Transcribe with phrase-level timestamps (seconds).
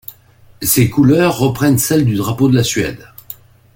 [0.63, 3.07] Ces couleurs reprennent celles du drapeau de la Suède.